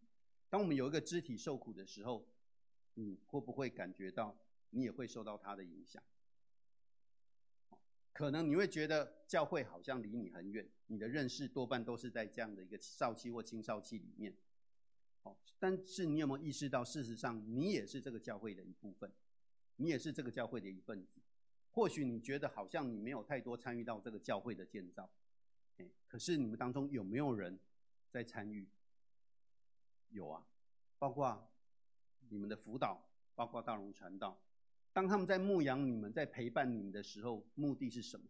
[0.49, 2.27] 当我们有一个肢体受苦的时候，
[2.95, 4.37] 你会不会感觉到
[4.71, 6.03] 你也会受到它的影响？
[8.13, 14.35] 可能你会觉得教会好像离你很远，你的认识多半都是在这样的一个少期或青少期里面。
[15.23, 19.11] 哦，但是你有没有意识到，事实上你也是这个教会的一部分，
[19.77, 21.21] 你也是这个教会的一份子。
[21.71, 25.09] 或许你觉得好像你没有太多参与到这个教会的建造，
[26.07, 27.57] 可是你们当中有没有人
[28.09, 28.67] 在参与？
[30.09, 30.45] 有啊，
[30.99, 31.49] 包括
[32.27, 34.37] 你们的辅导，包括大龙传道。
[34.93, 38.25] 当他们在牧养你们，在陪伴你们的时候，目的是什么？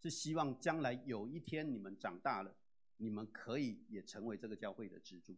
[0.00, 2.56] 是希望将来有一天你们长大了，
[2.96, 5.36] 你们可以也成为这个教会的支柱。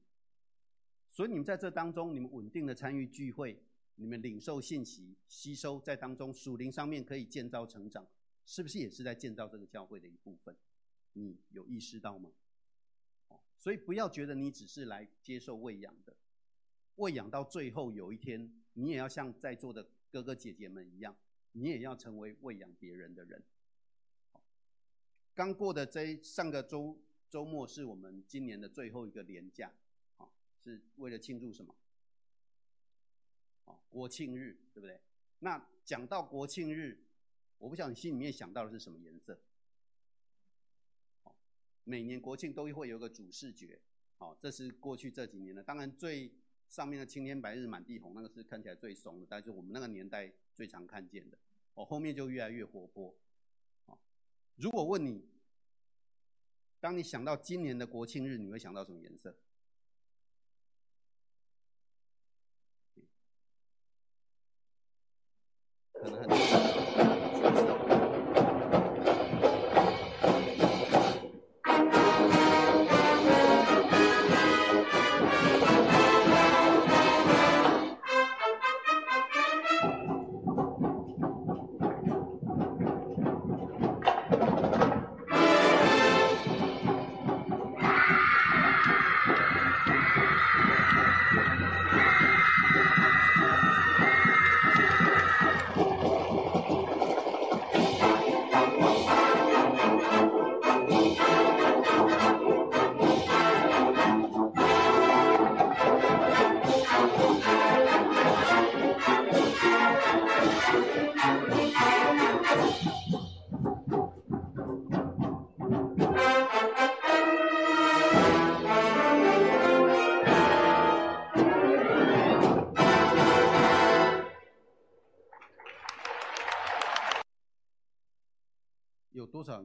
[1.10, 3.62] 所以你们在这当中，你们稳定的参与聚会。
[3.96, 8.04] 你们领受信息、吸收在当中，属灵上面可以建造成长，
[8.46, 10.56] 是不是也是在建造这个教会的一部分？
[11.12, 12.32] 你有意识到吗？
[13.28, 16.16] 哦所以不要觉得你只是来接受喂养的，
[16.96, 21.16] 喂养到最后有一天，你也要像在座的哥哥姐姐们一样，
[21.52, 23.42] 你也要成为喂养别人的人。
[25.34, 29.72] 刚过的这上个周周末是我们今年的最后一个年假，
[30.62, 31.74] 是为了庆祝什么？
[33.88, 35.00] 国庆日，对不对？
[35.38, 37.02] 那讲到国庆日，
[37.56, 39.40] 我不晓得你心里面想到的是什么颜色？
[41.84, 43.80] 每年国庆都会有个主视觉，
[44.18, 45.62] 好，这是过去这几年的。
[45.62, 46.30] 当然最
[46.72, 51.36] 上面的青天白日满地红，那个是看起来最怂的，但是我们那个年代最常看见的。
[51.74, 53.14] 哦，后面就越来越活泼。
[53.84, 53.98] 哦
[54.56, 55.28] 如果问你，
[56.80, 59.36] 当你想到今年的国庆日，你会想到什么颜色？
[65.92, 66.71] 可能很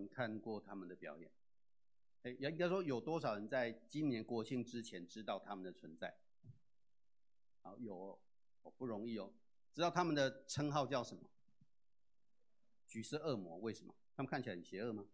[0.06, 1.32] 看过他们的表演？
[2.24, 6.14] 哎，也应该说有多少人在今年国庆之前知道他们的存在？
[7.62, 8.20] 好，有
[8.64, 9.32] 哦，不容易哦。
[9.74, 11.24] 知道他们的称号叫什么？
[12.86, 13.58] 橘色恶魔？
[13.60, 13.96] 为什么？
[14.16, 15.06] 他们看起来很邪恶吗？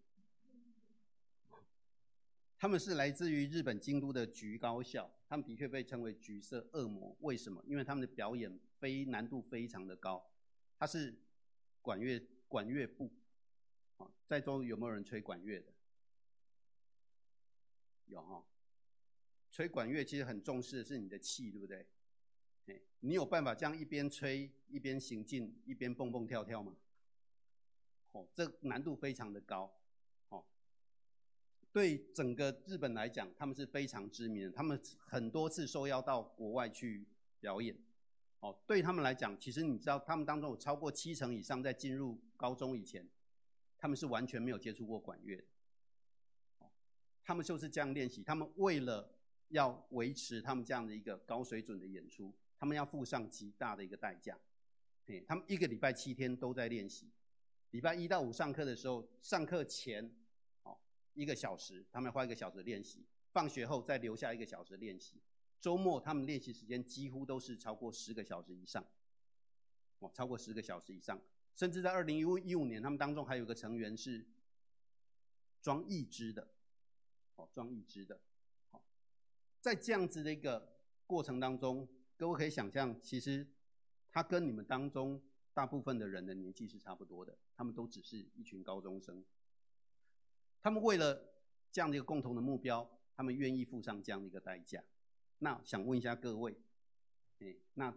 [2.58, 7.16] 他们是来自于日本京都的橘高校，他们的确被称为橘色恶魔。
[7.20, 7.62] 为什么？
[7.68, 10.26] 因为他们的表演非难度非常的高，
[10.80, 11.14] 他是
[11.82, 13.12] 管乐管乐部。
[14.28, 15.74] 在座有没有人吹管乐的？
[18.06, 18.46] 有哈。
[19.52, 21.88] 吹管乐其实很重视的是你的气，对不对？
[23.02, 26.76] 你有办法这样一边吹一边行进，一边蹦蹦跳跳吗？
[28.14, 29.72] 哦，这难度非常的高，
[30.30, 30.46] 哦，
[31.72, 37.06] 对整个日本来讲，他们是非常知名的，他们很多次受邀到国外去
[37.40, 37.78] 表演，
[38.40, 43.06] 哦，对他们来讲，其实你知道，他们当中有超过七成以上在进入高中以前，
[43.84, 46.72] 他们是完全没有接触过管乐的，
[47.22, 49.14] 他们就是这样练习，他们为了
[49.50, 54.40] 要维持他们这样的一个高水准的演出，他们要付上极大的一个代价。
[55.06, 57.12] 嘿，他们一个礼拜七天都在练习，
[57.72, 60.16] 礼拜一到五上课的时候，上课前
[60.62, 60.80] 哦
[61.14, 65.22] 一个小时，他们花一个小时练习，放学后再留下一个小时练习，
[65.60, 68.82] 周末他们练习时间几乎都是超过十个小时以上，
[70.00, 71.20] 哦，超过十个小时以上，
[71.56, 74.26] 甚至在二零一五年，他们当中还有个成员是
[75.62, 76.48] 装义肢的，
[77.36, 78.20] 哦，装义肢的，
[78.72, 78.84] 好，
[79.60, 81.88] 在这样子的一个过程当中，
[82.18, 83.48] 各位可以想象，其实。
[84.16, 85.20] 他跟你们当中
[85.56, 89.26] 大部分的人的年纪是差不多的，他们都只是一群高中生。
[90.62, 91.34] 他们为了
[91.72, 94.84] 这样的一个共同的目标，他们愿意付上这样的一个代价。
[95.40, 96.56] 那想问一下各位，
[97.40, 97.92] 哎，那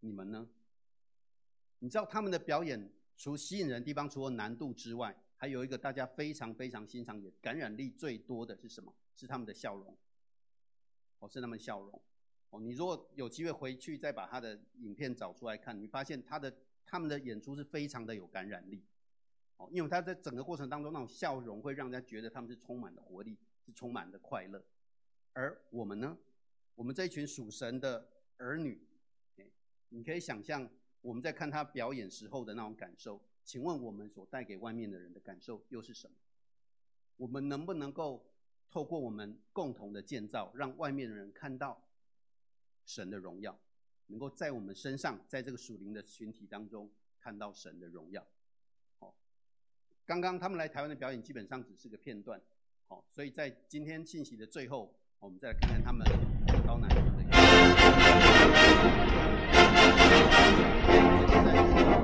[0.00, 0.46] 你们呢？
[1.84, 8.90] 你知道他们的表演除吸引人的地方，除了难度之外，还有一个大家非常非常欣赏也感染力最多的是什么？
[9.14, 9.94] 是他们的笑容。
[11.18, 12.02] 哦，是他们的笑容。
[12.48, 16.56] 哦你如果有机会回去再把他的影片找出来看，你发现他的
[16.86, 18.82] 他们的演出是非常的有感染力，
[19.58, 24.64] 哦，因为他在整个过程当中那种笑容会让人家觉得他们是充满的活力，是充满的快乐。
[25.34, 26.16] 而我们呢，
[26.76, 28.08] 我们这一群属神的
[28.38, 28.80] 儿女，
[29.90, 30.66] 你可以想象
[31.04, 33.20] 我们在看他表演时候的那种感受。
[33.44, 36.16] 请问我们所带给外面的人的感受又是什么？
[37.18, 38.24] 我们能不能够
[38.70, 41.78] 透过我们共同的建造，让外面的人看到？
[42.86, 43.58] 神的荣耀，
[44.08, 48.22] 能够在我们身上，在这个属灵的群体当中看到神的荣耀。
[48.98, 49.14] 好，
[50.04, 52.38] 刚刚他们来台湾的表演基本上只是个片段，
[52.86, 56.06] 好，所以在今天信息的最后，我们再来看看他们
[56.66, 57.22] 高难度的
[61.54, 62.03] Thank you.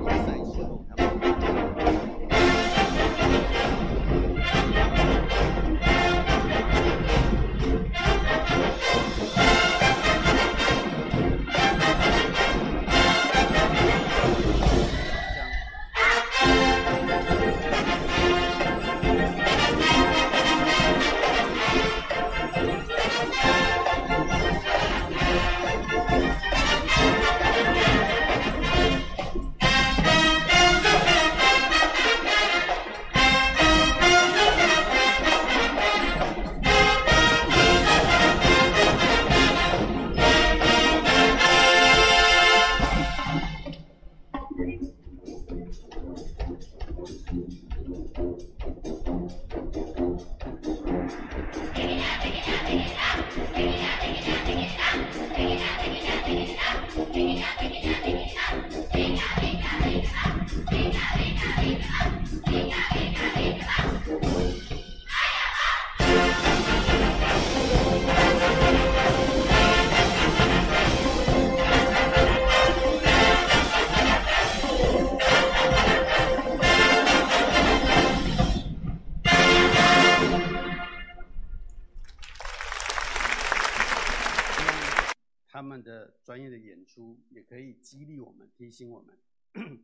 [87.31, 89.19] 也可以激励我们，提醒我们，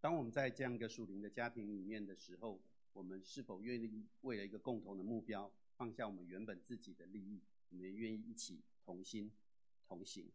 [0.00, 2.60] 当我们在这样一个属灵的家庭里面的时候，
[2.92, 7.40] 我们是否愿意为了一个共同的目标，放下我们原本自己的利益，
[7.70, 9.30] 我们也愿意一起同心
[9.86, 10.30] 同行。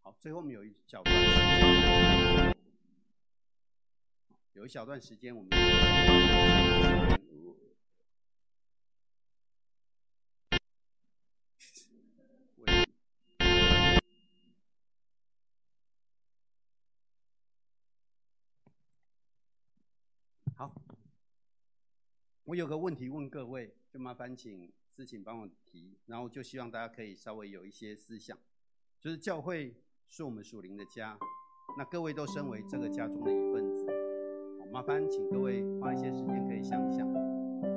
[0.00, 2.54] 好，最后我们有一小段，
[4.52, 6.93] 有一小段时间，我们。
[20.56, 20.72] 好。
[22.44, 28.38] 我有个问题问各位，就麻烦请思琴帮我提，然后就希望大家可以稍微有一些思想，
[29.00, 29.74] 就是教会
[30.06, 31.18] 是我们属灵的家，
[31.76, 33.86] 那各位都身为这个家中的一份子，
[34.70, 37.08] 麻烦请各位花一些时间可以想一想，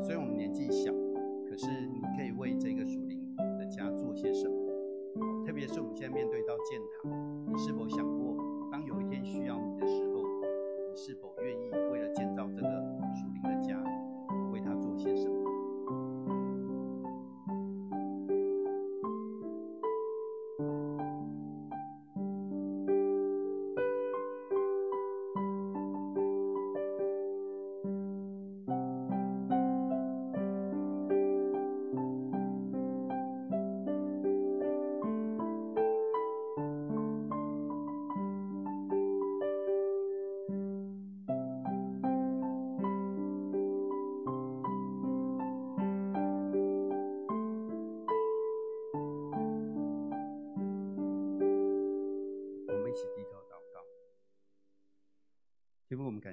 [0.04, 0.92] 虽然我们年纪小，
[1.50, 5.46] 可是你可以为这个属灵的家做些什么？
[5.46, 10.27] 特别是我们现在面对到建堂，你是否想过，当有一天需要你的时候，
[10.98, 12.97] 是否愿意为了建造这个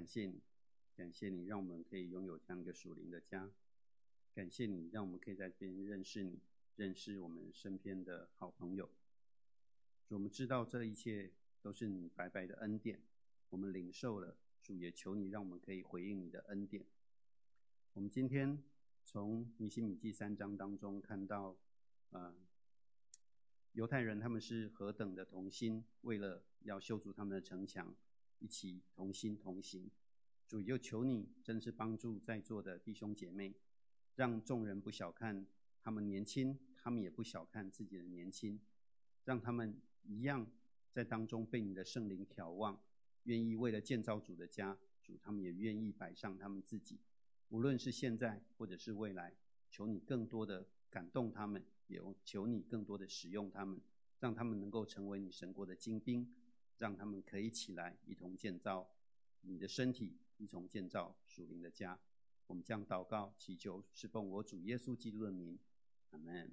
[0.05, 0.43] 感谢你，
[0.95, 3.51] 感谢你，让我们可以拥有这样一个属灵的家。
[4.35, 6.43] 感谢你，让我们可以在这边认识你，
[6.77, 8.91] 认识我们身边的好朋友。
[10.09, 11.33] 我们知道这一切
[11.63, 13.01] 都是你白白的恩典，
[13.49, 14.37] 我们领受了。
[14.63, 16.85] 主也求你，让我们可以回应你的恩典。
[17.95, 18.63] 我们今天
[19.07, 21.57] 从尼希米记三章当中看到，
[22.11, 22.35] 呃，
[23.73, 27.97] 犹太人他们是何等的同心，为了要修筑他们的城墙，
[28.39, 29.91] 一起同心同行。
[30.47, 33.55] 主又求你，真是帮助在座的弟兄姐妹，
[34.15, 35.47] 让众人不小看
[35.81, 38.61] 他们年轻，他们也不小看自己的年轻，
[39.25, 40.47] 让他们一样
[40.93, 42.79] 在当中被你的圣灵眺望。
[43.25, 47.01] 愿意为了建造主的家，主他们也愿意摆上他们自己，
[47.49, 49.35] 无论是现在或者是未来，
[49.71, 53.81] 求你更多的感动他们，也求你更多的使用他们，
[54.21, 56.35] 让他们能够成为你神国的精兵，
[56.79, 58.91] 让他们可以起来一同建造
[59.43, 61.99] 你的身体，一同建造属灵的家。
[62.47, 65.59] 我们将祷告祈求，是奉我主耶稣基督的名，
[66.11, 66.51] 阿门。